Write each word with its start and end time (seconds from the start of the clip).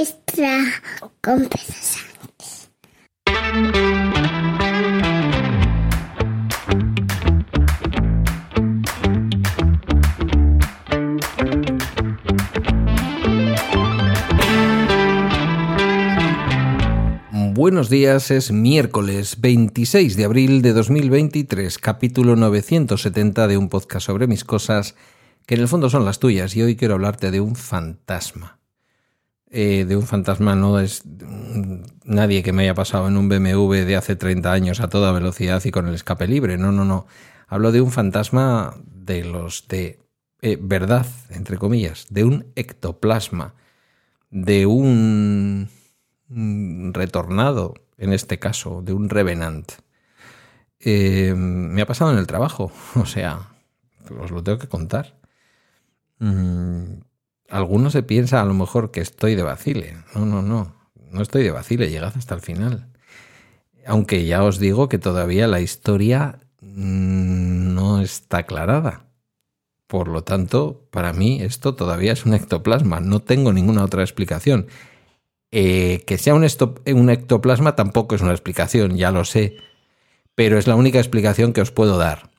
extra 0.00 0.58
Buenos 17.52 17.90
días, 17.90 18.30
es 18.30 18.52
miércoles 18.52 19.38
26 19.40 20.16
de 20.16 20.24
abril 20.24 20.62
de 20.62 20.72
2023, 20.72 21.76
capítulo 21.76 22.36
970 22.36 23.46
de 23.46 23.58
un 23.58 23.68
podcast 23.68 24.06
sobre 24.06 24.26
mis 24.26 24.44
cosas, 24.44 24.94
que 25.44 25.56
en 25.56 25.60
el 25.60 25.68
fondo 25.68 25.90
son 25.90 26.06
las 26.06 26.18
tuyas, 26.18 26.56
y 26.56 26.62
hoy 26.62 26.76
quiero 26.76 26.94
hablarte 26.94 27.30
de 27.30 27.42
un 27.42 27.54
fantasma. 27.54 28.59
Eh, 29.52 29.84
de 29.84 29.96
un 29.96 30.06
fantasma 30.06 30.54
no 30.54 30.78
es 30.78 31.02
nadie 32.04 32.44
que 32.44 32.52
me 32.52 32.62
haya 32.62 32.74
pasado 32.74 33.08
en 33.08 33.16
un 33.16 33.28
BMW 33.28 33.84
de 33.84 33.96
hace 33.96 34.14
30 34.14 34.52
años 34.52 34.78
a 34.80 34.88
toda 34.88 35.10
velocidad 35.10 35.60
y 35.64 35.72
con 35.72 35.88
el 35.88 35.94
escape 35.94 36.28
libre, 36.28 36.56
no, 36.56 36.70
no, 36.70 36.84
no. 36.84 37.06
Hablo 37.48 37.72
de 37.72 37.80
un 37.80 37.90
fantasma 37.90 38.76
de 38.86 39.24
los 39.24 39.66
de 39.66 39.98
eh, 40.40 40.56
verdad, 40.60 41.06
entre 41.30 41.58
comillas, 41.58 42.06
de 42.10 42.24
un 42.24 42.46
ectoplasma, 42.54 43.54
de 44.30 44.66
un 44.66 45.68
retornado, 46.94 47.74
en 47.98 48.12
este 48.12 48.38
caso, 48.38 48.82
de 48.82 48.92
un 48.92 49.08
revenant. 49.08 49.72
Eh, 50.78 51.34
me 51.36 51.82
ha 51.82 51.86
pasado 51.86 52.12
en 52.12 52.18
el 52.18 52.26
trabajo, 52.26 52.72
o 52.94 53.06
sea, 53.06 53.50
os 54.20 54.30
lo 54.30 54.42
tengo 54.42 54.58
que 54.58 54.68
contar. 54.68 55.18
Mm, 56.20 57.00
alguno 57.50 57.90
se 57.90 58.02
piensa 58.02 58.40
a 58.40 58.44
lo 58.44 58.54
mejor 58.54 58.90
que 58.90 59.00
estoy 59.00 59.34
de 59.34 59.42
vacile. 59.42 59.96
No, 60.14 60.24
no, 60.24 60.40
no, 60.42 60.74
no 61.10 61.22
estoy 61.22 61.42
de 61.42 61.50
vacile, 61.50 61.90
llegad 61.90 62.12
hasta 62.16 62.34
el 62.34 62.40
final. 62.40 62.88
Aunque 63.86 64.24
ya 64.24 64.42
os 64.44 64.58
digo 64.58 64.88
que 64.88 64.98
todavía 64.98 65.46
la 65.48 65.60
historia 65.60 66.38
mm, 66.60 67.74
no 67.74 68.00
está 68.00 68.38
aclarada. 68.38 69.06
Por 69.86 70.06
lo 70.06 70.22
tanto, 70.22 70.86
para 70.90 71.12
mí 71.12 71.42
esto 71.42 71.74
todavía 71.74 72.12
es 72.12 72.24
un 72.24 72.34
ectoplasma, 72.34 73.00
no 73.00 73.20
tengo 73.20 73.52
ninguna 73.52 73.84
otra 73.84 74.02
explicación. 74.02 74.68
Eh, 75.50 76.04
que 76.06 76.16
sea 76.16 76.34
un, 76.34 76.46
un 76.94 77.10
ectoplasma 77.10 77.74
tampoco 77.74 78.14
es 78.14 78.22
una 78.22 78.30
explicación, 78.30 78.96
ya 78.96 79.10
lo 79.10 79.24
sé, 79.24 79.56
pero 80.36 80.58
es 80.58 80.68
la 80.68 80.76
única 80.76 81.00
explicación 81.00 81.52
que 81.52 81.60
os 81.60 81.72
puedo 81.72 81.98
dar. 81.98 82.29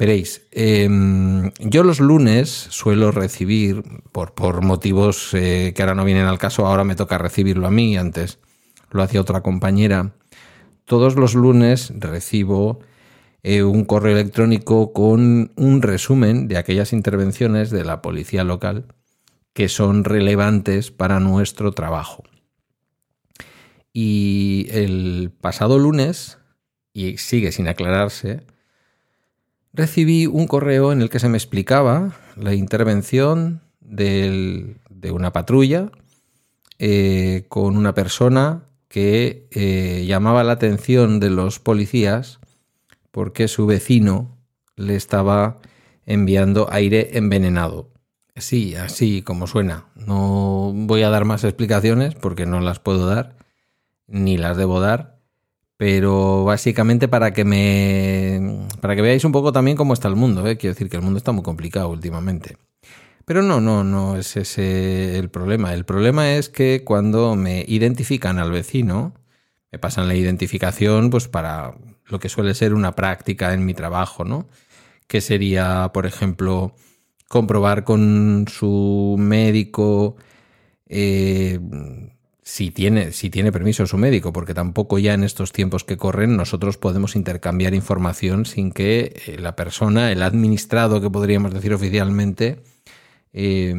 Veréis, 0.00 0.48
em, 0.50 1.52
yo 1.58 1.84
los 1.84 2.00
lunes 2.00 2.48
suelo 2.48 3.12
recibir, 3.12 3.82
por, 4.12 4.32
por 4.32 4.64
motivos 4.64 5.34
eh, 5.34 5.74
que 5.76 5.82
ahora 5.82 5.94
no 5.94 6.06
vienen 6.06 6.24
al 6.24 6.38
caso, 6.38 6.66
ahora 6.66 6.84
me 6.84 6.94
toca 6.94 7.18
recibirlo 7.18 7.66
a 7.66 7.70
mí, 7.70 7.98
antes 7.98 8.38
lo 8.90 9.02
hacía 9.02 9.20
otra 9.20 9.42
compañera, 9.42 10.14
todos 10.86 11.16
los 11.16 11.34
lunes 11.34 11.92
recibo 11.98 12.80
eh, 13.42 13.62
un 13.62 13.84
correo 13.84 14.16
electrónico 14.16 14.94
con 14.94 15.52
un 15.56 15.82
resumen 15.82 16.48
de 16.48 16.56
aquellas 16.56 16.94
intervenciones 16.94 17.68
de 17.68 17.84
la 17.84 18.00
policía 18.00 18.42
local 18.42 18.86
que 19.52 19.68
son 19.68 20.04
relevantes 20.04 20.90
para 20.90 21.20
nuestro 21.20 21.72
trabajo. 21.72 22.24
Y 23.92 24.66
el 24.70 25.30
pasado 25.42 25.78
lunes, 25.78 26.38
y 26.94 27.18
sigue 27.18 27.52
sin 27.52 27.68
aclararse, 27.68 28.46
recibí 29.72 30.26
un 30.26 30.46
correo 30.46 30.92
en 30.92 31.02
el 31.02 31.10
que 31.10 31.18
se 31.18 31.28
me 31.28 31.38
explicaba 31.38 32.16
la 32.36 32.54
intervención 32.54 33.62
de 33.80 34.76
una 35.10 35.32
patrulla 35.32 35.90
eh, 36.78 37.44
con 37.48 37.76
una 37.76 37.92
persona 37.94 38.64
que 38.88 39.48
eh, 39.50 40.04
llamaba 40.06 40.44
la 40.44 40.52
atención 40.52 41.20
de 41.20 41.30
los 41.30 41.58
policías 41.58 42.40
porque 43.10 43.48
su 43.48 43.66
vecino 43.66 44.38
le 44.76 44.96
estaba 44.96 45.58
enviando 46.06 46.68
aire 46.70 47.18
envenenado. 47.18 47.90
Sí, 48.34 48.74
así 48.74 49.22
como 49.22 49.46
suena. 49.46 49.86
No 49.94 50.72
voy 50.74 51.02
a 51.02 51.10
dar 51.10 51.24
más 51.24 51.44
explicaciones 51.44 52.14
porque 52.14 52.46
no 52.46 52.60
las 52.60 52.78
puedo 52.78 53.06
dar 53.06 53.36
ni 54.06 54.36
las 54.36 54.56
debo 54.56 54.80
dar, 54.80 55.19
pero 55.80 56.44
básicamente 56.44 57.08
para 57.08 57.32
que 57.32 57.46
me 57.46 58.66
para 58.82 58.94
que 58.94 59.00
veáis 59.00 59.24
un 59.24 59.32
poco 59.32 59.50
también 59.50 59.78
cómo 59.78 59.94
está 59.94 60.08
el 60.08 60.14
mundo, 60.14 60.46
¿eh? 60.46 60.58
quiero 60.58 60.74
decir 60.74 60.90
que 60.90 60.98
el 60.98 61.02
mundo 61.02 61.16
está 61.16 61.32
muy 61.32 61.42
complicado 61.42 61.88
últimamente. 61.88 62.58
Pero 63.24 63.40
no, 63.40 63.62
no, 63.62 63.82
no 63.82 64.18
es 64.18 64.36
ese 64.36 65.18
el 65.18 65.30
problema. 65.30 65.72
El 65.72 65.86
problema 65.86 66.34
es 66.34 66.50
que 66.50 66.82
cuando 66.84 67.34
me 67.34 67.64
identifican 67.66 68.38
al 68.38 68.50
vecino, 68.50 69.14
me 69.72 69.78
pasan 69.78 70.06
la 70.06 70.14
identificación 70.14 71.08
pues 71.08 71.28
para 71.28 71.74
lo 72.04 72.18
que 72.18 72.28
suele 72.28 72.52
ser 72.52 72.74
una 72.74 72.94
práctica 72.94 73.54
en 73.54 73.64
mi 73.64 73.72
trabajo, 73.72 74.22
¿no? 74.22 74.50
Que 75.06 75.22
sería, 75.22 75.92
por 75.94 76.04
ejemplo, 76.04 76.74
comprobar 77.26 77.84
con 77.84 78.44
su 78.50 79.16
médico 79.18 80.16
eh, 80.90 81.58
si 82.42 82.70
tiene, 82.70 83.12
si 83.12 83.30
tiene 83.30 83.52
permiso 83.52 83.86
su 83.86 83.98
médico, 83.98 84.32
porque 84.32 84.54
tampoco 84.54 84.98
ya 84.98 85.14
en 85.14 85.24
estos 85.24 85.52
tiempos 85.52 85.84
que 85.84 85.96
corren 85.96 86.36
nosotros 86.36 86.78
podemos 86.78 87.16
intercambiar 87.16 87.74
información 87.74 88.46
sin 88.46 88.72
que 88.72 89.22
eh, 89.26 89.36
la 89.38 89.56
persona, 89.56 90.10
el 90.10 90.22
administrado 90.22 91.00
que 91.00 91.10
podríamos 91.10 91.52
decir 91.52 91.74
oficialmente, 91.74 92.62
eh, 93.32 93.74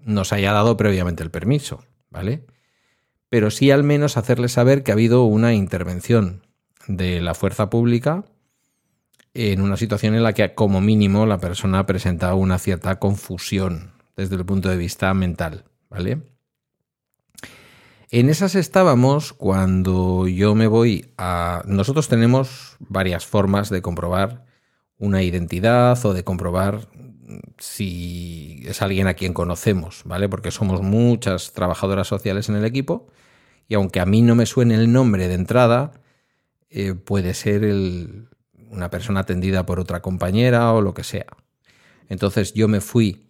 nos 0.00 0.32
haya 0.32 0.52
dado 0.52 0.76
previamente 0.76 1.22
el 1.22 1.30
permiso, 1.30 1.84
¿vale? 2.10 2.46
Pero 3.28 3.50
sí 3.50 3.70
al 3.70 3.82
menos 3.82 4.16
hacerle 4.16 4.48
saber 4.48 4.82
que 4.82 4.92
ha 4.92 4.94
habido 4.94 5.24
una 5.24 5.52
intervención 5.52 6.46
de 6.86 7.20
la 7.20 7.34
fuerza 7.34 7.68
pública 7.68 8.24
en 9.34 9.60
una 9.60 9.76
situación 9.76 10.14
en 10.14 10.22
la 10.22 10.32
que 10.32 10.54
como 10.54 10.80
mínimo 10.80 11.26
la 11.26 11.38
persona 11.38 11.80
ha 11.80 11.86
presentado 11.86 12.36
una 12.36 12.58
cierta 12.58 12.98
confusión 12.98 13.92
desde 14.16 14.36
el 14.36 14.46
punto 14.46 14.70
de 14.70 14.76
vista 14.76 15.12
mental, 15.12 15.64
¿vale? 15.90 16.35
En 18.10 18.30
esas 18.30 18.54
estábamos 18.54 19.32
cuando 19.32 20.28
yo 20.28 20.54
me 20.54 20.68
voy 20.68 21.10
a... 21.18 21.62
Nosotros 21.66 22.08
tenemos 22.08 22.76
varias 22.78 23.26
formas 23.26 23.68
de 23.68 23.82
comprobar 23.82 24.44
una 24.96 25.22
identidad 25.22 26.04
o 26.06 26.14
de 26.14 26.22
comprobar 26.22 26.88
si 27.58 28.62
es 28.64 28.80
alguien 28.80 29.08
a 29.08 29.14
quien 29.14 29.32
conocemos, 29.32 30.02
¿vale? 30.04 30.28
Porque 30.28 30.52
somos 30.52 30.82
muchas 30.82 31.52
trabajadoras 31.52 32.06
sociales 32.06 32.48
en 32.48 32.54
el 32.54 32.64
equipo 32.64 33.08
y 33.68 33.74
aunque 33.74 33.98
a 33.98 34.06
mí 34.06 34.22
no 34.22 34.36
me 34.36 34.46
suene 34.46 34.76
el 34.76 34.92
nombre 34.92 35.26
de 35.26 35.34
entrada, 35.34 35.90
eh, 36.70 36.94
puede 36.94 37.34
ser 37.34 37.64
una 38.70 38.88
persona 38.88 39.20
atendida 39.20 39.66
por 39.66 39.80
otra 39.80 40.00
compañera 40.00 40.72
o 40.72 40.80
lo 40.80 40.94
que 40.94 41.02
sea. 41.02 41.26
Entonces 42.08 42.54
yo 42.54 42.68
me 42.68 42.80
fui 42.80 43.26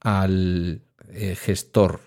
al 0.00 0.82
eh, 1.08 1.34
gestor 1.34 2.00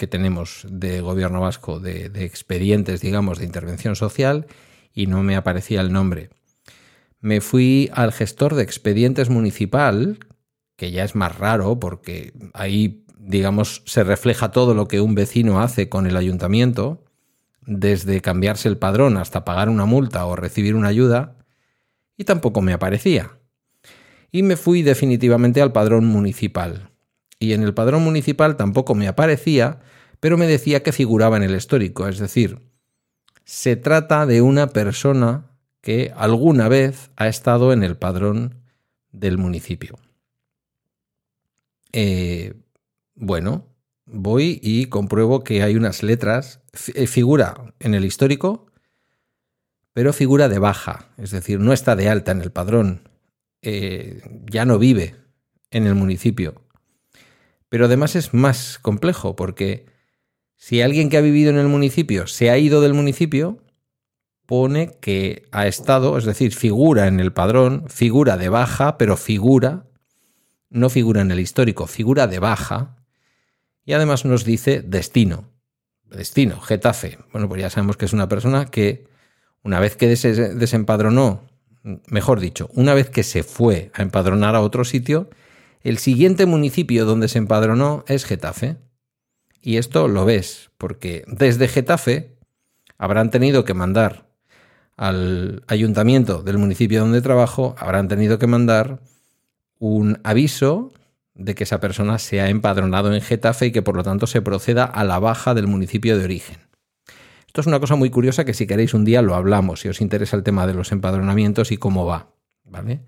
que 0.00 0.06
tenemos 0.06 0.66
de 0.66 1.02
gobierno 1.02 1.42
vasco 1.42 1.78
de, 1.78 2.06
expedientes, 2.24 3.02
digamos, 3.02 3.38
de 3.38 3.44
intervención 3.44 3.96
social 3.96 4.46
y 4.94 5.06
no 5.06 5.22
me 5.22 5.36
aparecía 5.36 5.82
el 5.82 5.92
nombre. 5.92 6.30
Me 7.20 7.42
fui 7.42 7.90
al 7.92 8.10
gestor 8.10 8.54
de 8.54 8.62
expedientes 8.62 9.28
municipal, 9.28 10.18
que 10.76 10.90
ya 10.90 11.04
es 11.04 11.14
más 11.14 11.36
raro 11.36 11.78
porque 11.78 12.32
ahí, 12.54 13.04
digamos, 13.18 13.82
se 13.84 14.02
refleja 14.02 14.52
todo 14.52 14.72
lo 14.72 14.88
que 14.88 15.02
un 15.02 15.14
vecino 15.14 15.60
hace 15.60 15.90
con 15.90 16.06
el 16.06 16.16
ayuntamiento, 16.16 17.04
desde 17.66 18.22
cambiarse 18.22 18.70
el 18.70 18.78
padrón 18.78 19.18
hasta 19.18 19.44
pagar 19.44 19.68
una 19.68 19.84
multa 19.84 20.24
o 20.24 20.34
recibir 20.34 20.76
una 20.76 20.88
ayuda, 20.88 21.36
y 22.16 22.24
tampoco 22.24 22.62
me 22.62 22.72
aparecía. 22.72 23.32
Y 24.32 24.44
me 24.44 24.56
fui 24.56 24.80
definitivamente 24.80 25.60
al 25.60 25.72
padrón 25.72 26.06
municipal. 26.06 26.89
Y 27.40 27.54
en 27.54 27.62
el 27.64 27.74
padrón 27.74 28.04
municipal 28.04 28.56
tampoco 28.56 28.94
me 28.94 29.08
aparecía, 29.08 29.80
pero 30.20 30.36
me 30.38 30.46
decía 30.46 30.84
que 30.84 30.92
figuraba 30.92 31.38
en 31.38 31.42
el 31.42 31.56
histórico, 31.56 32.06
es 32.06 32.18
decir, 32.18 32.60
se 33.44 33.74
trata 33.74 34.26
de 34.26 34.42
una 34.42 34.68
persona 34.68 35.50
que 35.80 36.12
alguna 36.14 36.68
vez 36.68 37.10
ha 37.16 37.26
estado 37.26 37.72
en 37.72 37.82
el 37.82 37.96
padrón 37.96 38.60
del 39.10 39.38
municipio. 39.38 39.98
Eh, 41.92 42.54
bueno, 43.14 43.66
voy 44.04 44.60
y 44.62 44.86
compruebo 44.86 45.42
que 45.42 45.62
hay 45.62 45.76
unas 45.76 46.02
letras, 46.02 46.60
eh, 46.94 47.06
figura 47.06 47.74
en 47.80 47.94
el 47.94 48.04
histórico, 48.04 48.66
pero 49.92 50.12
figura 50.12 50.48
de 50.48 50.58
baja, 50.58 51.08
es 51.16 51.30
decir, 51.30 51.58
no 51.58 51.72
está 51.72 51.96
de 51.96 52.08
alta 52.08 52.32
en 52.32 52.42
el 52.42 52.52
padrón, 52.52 53.08
eh, 53.62 54.22
ya 54.46 54.64
no 54.64 54.78
vive 54.78 55.16
en 55.70 55.86
el 55.86 55.94
municipio. 55.94 56.62
Pero 57.70 57.86
además 57.86 58.16
es 58.16 58.34
más 58.34 58.78
complejo 58.78 59.34
porque 59.34 59.86
si 60.56 60.82
alguien 60.82 61.08
que 61.08 61.16
ha 61.16 61.22
vivido 61.22 61.50
en 61.50 61.56
el 61.56 61.68
municipio 61.68 62.26
se 62.26 62.50
ha 62.50 62.58
ido 62.58 62.82
del 62.82 62.92
municipio, 62.92 63.62
pone 64.44 64.98
que 65.00 65.48
ha 65.52 65.66
estado, 65.68 66.18
es 66.18 66.24
decir, 66.24 66.52
figura 66.52 67.06
en 67.06 67.20
el 67.20 67.32
padrón, 67.32 67.84
figura 67.88 68.36
de 68.36 68.48
baja, 68.48 68.98
pero 68.98 69.16
figura, 69.16 69.86
no 70.68 70.90
figura 70.90 71.20
en 71.22 71.30
el 71.30 71.40
histórico, 71.40 71.86
figura 71.86 72.26
de 72.26 72.40
baja, 72.40 72.96
y 73.84 73.92
además 73.92 74.24
nos 74.24 74.44
dice 74.44 74.82
destino. 74.82 75.48
destino, 76.04 76.60
Getafe. 76.60 77.18
Bueno, 77.32 77.48
pues 77.48 77.60
ya 77.60 77.70
sabemos 77.70 77.96
que 77.96 78.06
es 78.06 78.12
una 78.12 78.28
persona 78.28 78.66
que 78.66 79.06
una 79.62 79.78
vez 79.78 79.94
que 79.96 80.16
se 80.16 80.54
desempadronó, 80.54 81.46
mejor 82.08 82.40
dicho, 82.40 82.68
una 82.74 82.92
vez 82.92 83.08
que 83.08 83.22
se 83.22 83.44
fue 83.44 83.92
a 83.94 84.02
empadronar 84.02 84.56
a 84.56 84.60
otro 84.60 84.84
sitio, 84.84 85.30
el 85.82 85.98
siguiente 85.98 86.46
municipio 86.46 87.04
donde 87.04 87.28
se 87.28 87.38
empadronó 87.38 88.04
es 88.06 88.24
Getafe. 88.24 88.76
Y 89.62 89.76
esto 89.76 90.08
lo 90.08 90.24
ves, 90.24 90.70
porque 90.78 91.24
desde 91.26 91.68
Getafe 91.68 92.36
habrán 92.98 93.30
tenido 93.30 93.64
que 93.64 93.74
mandar 93.74 94.30
al 94.96 95.64
ayuntamiento 95.66 96.42
del 96.42 96.58
municipio 96.58 97.00
donde 97.00 97.22
trabajo, 97.22 97.74
habrán 97.78 98.08
tenido 98.08 98.38
que 98.38 98.46
mandar 98.46 99.00
un 99.78 100.20
aviso 100.24 100.92
de 101.34 101.54
que 101.54 101.64
esa 101.64 101.80
persona 101.80 102.18
se 102.18 102.42
ha 102.42 102.50
empadronado 102.50 103.14
en 103.14 103.22
Getafe 103.22 103.66
y 103.66 103.72
que 103.72 103.80
por 103.80 103.96
lo 103.96 104.02
tanto 104.02 104.26
se 104.26 104.42
proceda 104.42 104.84
a 104.84 105.04
la 105.04 105.18
baja 105.18 105.54
del 105.54 105.66
municipio 105.66 106.18
de 106.18 106.24
origen. 106.24 106.58
Esto 107.46 107.62
es 107.62 107.66
una 107.66 107.80
cosa 107.80 107.96
muy 107.96 108.10
curiosa 108.10 108.44
que 108.44 108.54
si 108.54 108.66
queréis 108.66 108.92
un 108.92 109.06
día 109.06 109.22
lo 109.22 109.34
hablamos, 109.34 109.80
si 109.80 109.88
os 109.88 110.02
interesa 110.02 110.36
el 110.36 110.42
tema 110.42 110.66
de 110.66 110.74
los 110.74 110.92
empadronamientos 110.92 111.72
y 111.72 111.78
cómo 111.78 112.04
va, 112.04 112.28
¿vale? 112.64 113.00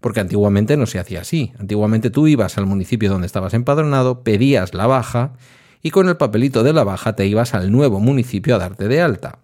Porque 0.00 0.20
antiguamente 0.20 0.76
no 0.76 0.86
se 0.86 0.98
hacía 0.98 1.22
así. 1.22 1.52
Antiguamente 1.58 2.10
tú 2.10 2.26
ibas 2.26 2.58
al 2.58 2.66
municipio 2.66 3.10
donde 3.10 3.26
estabas 3.26 3.54
empadronado, 3.54 4.22
pedías 4.22 4.74
la 4.74 4.86
baja 4.86 5.32
y 5.82 5.90
con 5.90 6.08
el 6.08 6.16
papelito 6.16 6.62
de 6.62 6.72
la 6.72 6.84
baja 6.84 7.16
te 7.16 7.26
ibas 7.26 7.54
al 7.54 7.72
nuevo 7.72 8.00
municipio 8.00 8.54
a 8.54 8.58
darte 8.58 8.88
de 8.88 9.00
alta 9.00 9.38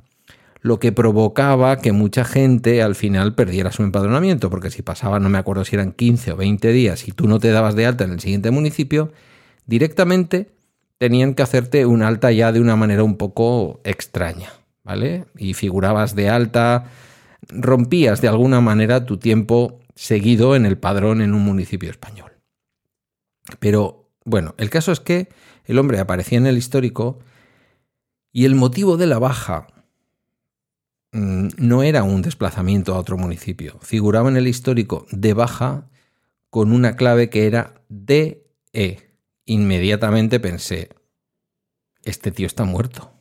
lo 0.64 0.80
que 0.80 0.92
provocaba 0.92 1.76
que 1.76 1.92
mucha 1.92 2.24
gente 2.24 2.82
al 2.82 2.94
final 2.94 3.34
perdiera 3.34 3.70
su 3.70 3.82
empadronamiento, 3.82 4.48
porque 4.48 4.70
si 4.70 4.80
pasaba, 4.80 5.20
no 5.20 5.28
me 5.28 5.36
acuerdo 5.36 5.62
si 5.66 5.76
eran 5.76 5.92
15 5.92 6.32
o 6.32 6.36
20 6.36 6.72
días 6.72 7.06
y 7.06 7.12
tú 7.12 7.28
no 7.28 7.38
te 7.38 7.50
dabas 7.50 7.74
de 7.74 7.84
alta 7.84 8.04
en 8.04 8.12
el 8.12 8.20
siguiente 8.20 8.50
municipio, 8.50 9.12
directamente 9.66 10.54
tenían 10.96 11.34
que 11.34 11.42
hacerte 11.42 11.84
un 11.84 12.02
alta 12.02 12.32
ya 12.32 12.50
de 12.50 12.62
una 12.62 12.76
manera 12.76 13.04
un 13.04 13.18
poco 13.18 13.82
extraña, 13.84 14.52
¿vale? 14.84 15.26
Y 15.36 15.52
figurabas 15.52 16.14
de 16.14 16.30
alta, 16.30 16.86
rompías 17.50 18.22
de 18.22 18.28
alguna 18.28 18.62
manera 18.62 19.04
tu 19.04 19.18
tiempo 19.18 19.80
seguido 19.94 20.56
en 20.56 20.67
el 20.67 20.79
padrón 20.79 21.20
en 21.20 21.35
un 21.35 21.43
municipio 21.43 21.91
español. 21.91 22.32
Pero 23.58 24.11
bueno, 24.25 24.55
el 24.58 24.70
caso 24.70 24.93
es 24.93 25.00
que 25.00 25.29
el 25.64 25.79
hombre 25.79 25.99
aparecía 25.99 26.38
en 26.38 26.46
el 26.46 26.58
histórico 26.58 27.19
y 28.32 28.44
el 28.46 28.55
motivo 28.55 28.96
de 28.96 29.06
la 29.06 29.19
baja 29.19 29.69
Mm, 31.14 31.50
no 31.58 31.85
era 31.85 32.02
un 32.02 32.23
desplazamiento 32.23 32.93
a 32.93 32.99
otro 32.99 33.17
municipio. 33.17 33.79
Figuraba 33.81 34.29
en 34.29 34.37
el 34.37 34.49
histórico 34.49 35.06
de 35.12 35.32
baja 35.32 35.88
con 36.50 36.73
una 36.73 36.97
clave 36.97 37.31
que 37.31 37.47
era 37.47 37.75
DE. 37.88 38.43
Inmediatamente 39.44 40.40
pensé, 40.40 40.90
este 42.02 42.32
tío 42.32 42.49
está 42.49 42.64
muerto. 42.64 43.12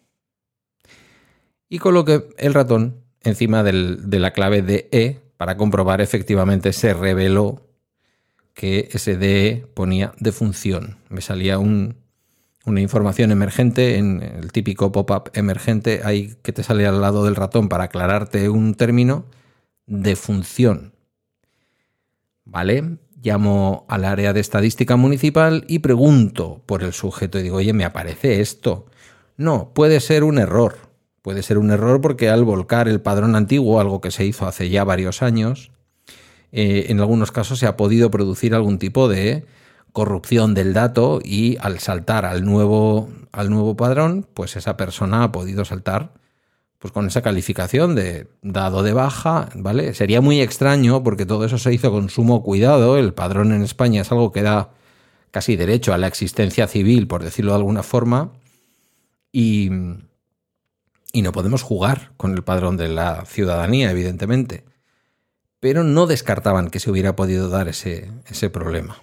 Y 1.70 1.78
coloqué 1.78 2.30
el 2.38 2.56
ratón 2.56 3.04
encima 3.22 3.62
de 3.62 4.20
la 4.20 4.34
clave 4.34 4.64
DE 4.64 5.22
para 5.38 5.58
comprobar 5.58 6.02
efectivamente 6.02 6.74
se 6.74 6.94
reveló 6.94 7.68
que 8.54 8.90
ese 8.92 9.18
DE 9.18 9.68
ponía 9.74 10.14
defunción. 10.20 10.98
Me 11.10 11.22
salía 11.22 11.58
un, 11.60 11.98
una 12.66 12.82
información 12.82 13.32
emergente, 13.32 13.98
en 13.98 14.22
el 14.22 14.52
típico 14.52 14.92
pop-up 14.92 15.32
emergente, 15.34 16.02
hay 16.04 16.36
que 16.44 16.54
te 16.54 16.64
sale 16.64 16.86
al 16.86 17.02
lado 17.02 17.26
del 17.26 17.36
ratón 17.36 17.68
para 17.68 17.86
aclararte 17.86 18.50
un 18.50 18.76
término 18.76 19.26
de 19.86 20.16
función. 20.16 20.94
¿Vale? 22.46 22.98
Llamo 23.22 23.86
al 23.88 24.06
área 24.06 24.34
de 24.34 24.40
estadística 24.40 24.96
municipal 24.96 25.66
y 25.68 25.80
pregunto 25.80 26.62
por 26.66 26.84
el 26.84 26.94
sujeto 26.94 27.40
y 27.40 27.44
digo, 27.44 27.58
oye, 27.58 27.74
me 27.74 27.86
aparece 27.86 28.42
esto. 28.42 28.86
No, 29.38 29.74
puede 29.74 30.00
ser 30.00 30.24
un 30.24 30.38
error. 30.38 30.83
Puede 31.24 31.42
ser 31.42 31.58
un 31.58 31.72
error 31.72 32.02
porque 32.02 32.30
al 32.30 32.44
volcar 32.44 32.90
el 32.90 33.00
padrón 33.00 33.38
antiguo, 33.38 33.80
algo 33.80 34.02
que 34.02 34.12
se 34.12 34.26
hizo 34.26 34.46
hace 34.46 34.70
ya 34.70 34.84
varios 34.84 35.22
años, 35.22 35.72
eh, 36.52 36.88
en 36.90 37.00
algunos 37.00 37.32
casos 37.32 37.60
se 37.60 37.66
ha 37.66 37.78
podido 37.78 38.12
producir 38.12 38.54
algún 38.54 38.78
tipo 38.78 39.08
de 39.08 39.46
corrupción 39.94 40.54
del 40.54 40.74
dato 40.74 41.22
y 41.24 41.56
al 41.62 41.80
saltar 41.80 42.26
al 42.26 42.44
nuevo, 42.44 43.10
al 43.32 43.50
nuevo 43.50 43.78
padrón, 43.78 44.28
pues 44.34 44.58
esa 44.58 44.76
persona 44.76 45.24
ha 45.24 45.32
podido 45.32 45.64
saltar 45.64 46.12
pues 46.78 46.92
con 46.92 47.08
esa 47.08 47.22
calificación 47.22 47.96
de 47.96 48.28
dado 48.42 48.84
de 48.84 48.92
baja, 48.92 49.48
¿vale? 49.56 49.94
Sería 49.94 50.20
muy 50.20 50.42
extraño 50.42 51.04
porque 51.04 51.26
todo 51.26 51.46
eso 51.46 51.58
se 51.58 51.74
hizo 51.74 51.90
con 51.90 52.10
sumo 52.10 52.44
cuidado, 52.44 52.98
el 52.98 53.14
padrón 53.14 53.54
en 53.54 53.62
España 53.62 54.02
es 54.02 54.12
algo 54.12 54.34
que 54.34 54.42
da 54.42 54.72
casi 55.32 55.56
derecho 55.56 55.94
a 55.94 55.98
la 55.98 56.08
existencia 56.08 56.68
civil, 56.68 57.08
por 57.08 57.24
decirlo 57.24 57.54
de 57.54 57.60
alguna 57.60 57.84
forma, 57.84 58.34
y, 59.32 59.70
y 61.14 61.22
no 61.22 61.32
podemos 61.32 61.62
jugar 61.62 62.12
con 62.18 62.34
el 62.34 62.44
padrón 62.44 62.76
de 62.76 62.90
la 62.90 63.24
ciudadanía, 63.26 63.92
evidentemente. 63.92 64.66
Pero 65.60 65.84
no 65.84 66.08
descartaban 66.08 66.70
que 66.70 66.80
se 66.80 66.92
hubiera 66.92 67.16
podido 67.16 67.48
dar 67.48 67.70
ese, 67.70 68.12
ese 68.28 68.50
problema. 68.50 68.98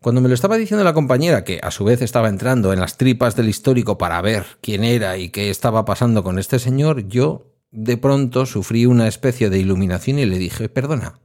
Cuando 0.00 0.22
me 0.22 0.28
lo 0.28 0.34
estaba 0.34 0.56
diciendo 0.56 0.82
la 0.82 0.94
compañera, 0.94 1.44
que 1.44 1.60
a 1.62 1.70
su 1.70 1.84
vez 1.84 2.00
estaba 2.00 2.30
entrando 2.30 2.72
en 2.72 2.80
las 2.80 2.96
tripas 2.96 3.36
del 3.36 3.50
histórico 3.50 3.98
para 3.98 4.22
ver 4.22 4.46
quién 4.62 4.82
era 4.82 5.18
y 5.18 5.28
qué 5.28 5.50
estaba 5.50 5.84
pasando 5.84 6.24
con 6.24 6.38
este 6.38 6.58
señor, 6.58 7.06
yo 7.06 7.52
de 7.70 7.98
pronto 7.98 8.46
sufrí 8.46 8.86
una 8.86 9.06
especie 9.06 9.50
de 9.50 9.58
iluminación 9.58 10.18
y 10.18 10.24
le 10.24 10.38
dije, 10.38 10.70
perdona, 10.70 11.20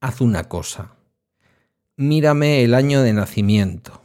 haz 0.00 0.20
una 0.20 0.48
cosa, 0.48 0.96
mírame 1.96 2.64
el 2.64 2.74
año 2.74 3.02
de 3.02 3.12
nacimiento. 3.12 4.02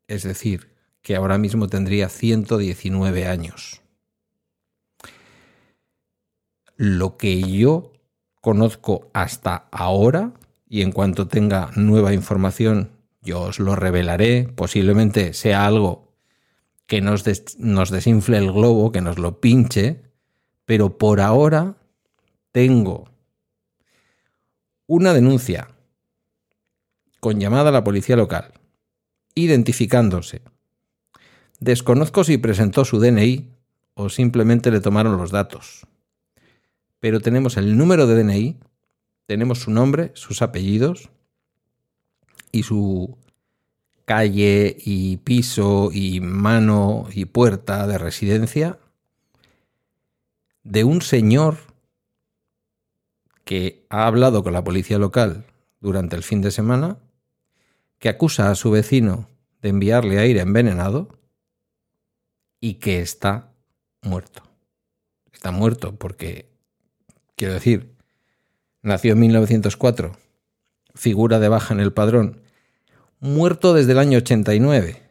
Es 0.07 0.23
decir, 0.23 0.73
que 1.01 1.17
ahora 1.17 1.37
mismo 1.37 1.67
tendría 1.67 2.07
119 2.07 3.27
años. 3.27 3.81
Lo 6.77 7.17
que 7.17 7.41
yo 7.41 7.91
conozco 8.39 9.09
hasta 9.13 9.67
ahora, 9.71 10.31
y 10.69 10.81
en 10.81 10.93
cuanto 10.93 11.27
tenga 11.27 11.71
nueva 11.75 12.13
información, 12.13 12.96
yo 13.27 13.41
os 13.41 13.59
lo 13.59 13.75
revelaré, 13.75 14.47
posiblemente 14.55 15.33
sea 15.33 15.67
algo 15.67 16.13
que 16.87 17.01
nos, 17.01 17.25
nos 17.59 17.91
desinfle 17.91 18.37
el 18.37 18.51
globo, 18.51 18.91
que 18.91 19.01
nos 19.01 19.19
lo 19.19 19.41
pinche, 19.41 20.03
pero 20.65 20.97
por 20.97 21.19
ahora 21.19 21.75
tengo 22.53 23.09
una 24.87 25.13
denuncia 25.13 25.67
con 27.19 27.39
llamada 27.39 27.69
a 27.69 27.73
la 27.73 27.83
policía 27.83 28.15
local, 28.15 28.53
identificándose. 29.35 30.41
Desconozco 31.59 32.23
si 32.23 32.37
presentó 32.37 32.85
su 32.85 32.99
DNI 32.99 33.51
o 33.93 34.07
simplemente 34.09 34.71
le 34.71 34.79
tomaron 34.79 35.17
los 35.17 35.31
datos. 35.31 35.85
Pero 36.99 37.19
tenemos 37.19 37.57
el 37.57 37.77
número 37.77 38.07
de 38.07 38.23
DNI, 38.23 38.59
tenemos 39.25 39.59
su 39.59 39.71
nombre, 39.71 40.11
sus 40.13 40.41
apellidos 40.41 41.09
y 42.57 42.63
su 42.63 43.17
calle 44.05 44.77
y 44.79 45.17
piso 45.17 45.89
y 45.91 46.21
mano 46.21 47.07
y 47.13 47.25
puerta 47.25 47.87
de 47.87 47.97
residencia 47.97 48.79
de 50.63 50.83
un 50.83 51.01
señor 51.01 51.57
que 53.45 53.85
ha 53.89 54.07
hablado 54.07 54.43
con 54.43 54.53
la 54.53 54.63
policía 54.63 54.97
local 54.97 55.45
durante 55.79 56.15
el 56.15 56.23
fin 56.23 56.41
de 56.41 56.51
semana, 56.51 56.97
que 57.99 58.09
acusa 58.09 58.51
a 58.51 58.55
su 58.55 58.71
vecino 58.71 59.29
de 59.61 59.69
enviarle 59.69 60.19
aire 60.19 60.41
envenenado 60.41 61.17
y 62.59 62.75
que 62.75 62.99
está 62.99 63.53
muerto. 64.01 64.43
Está 65.31 65.51
muerto 65.51 65.95
porque, 65.95 66.49
quiero 67.35 67.53
decir, 67.53 67.95
nació 68.81 69.13
en 69.13 69.19
1904, 69.19 70.11
figura 70.93 71.39
de 71.39 71.47
baja 71.47 71.73
en 71.73 71.79
el 71.79 71.93
padrón, 71.93 72.41
muerto 73.19 73.73
desde 73.73 73.93
el 73.93 73.99
año 73.99 74.19
89. 74.19 75.03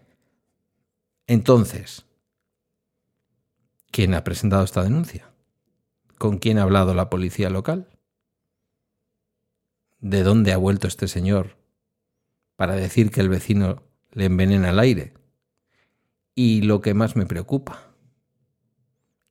Entonces, 1.26 2.04
¿quién 3.90 4.14
ha 4.14 4.24
presentado 4.24 4.64
esta 4.64 4.82
denuncia? 4.82 5.30
¿Con 6.18 6.38
quién 6.38 6.58
ha 6.58 6.62
hablado 6.62 6.94
la 6.94 7.10
policía 7.10 7.50
local? 7.50 7.88
de 10.00 10.22
dónde 10.22 10.52
ha 10.52 10.56
vuelto 10.56 10.86
este 10.86 11.08
señor 11.08 11.56
para 12.54 12.74
decir 12.76 13.10
que 13.10 13.20
el 13.20 13.28
vecino 13.28 13.82
le 14.12 14.26
envenena 14.26 14.70
el 14.70 14.78
aire. 14.78 15.14
Y 16.34 16.62
lo 16.62 16.80
que 16.80 16.94
más 16.94 17.16
me 17.16 17.26
preocupa, 17.26 17.94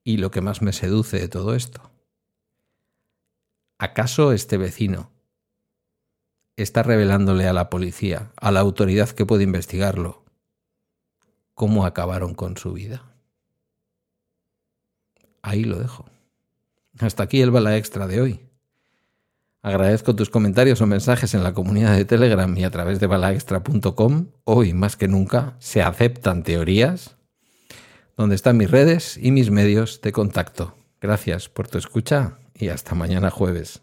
y 0.03 0.17
lo 0.17 0.32
que 0.32 0.41
más 0.41 0.62
me 0.62 0.74
seduce 0.74 1.20
de 1.20 1.27
todo 1.27 1.55
esto, 1.55 1.91
¿acaso 3.77 4.32
este 4.32 4.58
vecino 4.58 5.12
está 6.58 6.84
revelándole 6.84 7.48
a 7.48 7.54
la 7.54 7.70
policía, 7.70 8.32
a 8.38 8.52
la 8.52 8.62
autoridad 8.62 9.10
que 9.10 9.26
puede 9.26 9.44
investigarlo, 9.44 10.24
cómo 11.54 11.86
acabaron 11.86 12.34
con 12.34 12.58
su 12.58 12.74
vida. 12.74 13.04
Ahí 15.42 15.64
lo 15.64 15.78
dejo. 15.78 16.06
Hasta 17.00 17.24
aquí 17.24 17.42
el 17.42 17.52
bala 17.52 17.78
extra 17.78 18.08
de 18.08 18.22
hoy. 18.22 18.46
Agradezco 19.62 20.16
tus 20.16 20.30
comentarios 20.30 20.80
o 20.82 20.86
mensajes 20.86 21.34
en 21.34 21.44
la 21.44 21.54
comunidad 21.54 21.96
de 21.96 22.06
Telegram 22.06 22.56
y 22.56 22.64
a 22.64 22.70
través 22.70 23.00
de 23.00 23.08
balaextra.com. 23.08 24.28
Hoy 24.44 24.74
más 24.74 24.96
que 24.96 25.08
nunca 25.08 25.56
se 25.60 25.82
aceptan 25.82 26.44
teorías, 26.44 27.16
donde 28.16 28.36
están 28.36 28.58
mis 28.58 28.70
redes 28.70 29.18
y 29.18 29.32
mis 29.32 29.50
medios 29.50 30.02
de 30.02 30.12
contacto. 30.12 30.76
Gracias 31.02 31.50
por 31.50 31.68
tu 31.68 31.80
escucha 31.80 32.38
y 32.54 32.70
hasta 32.70 32.94
mañana 32.96 33.32
jueves. 33.32 33.82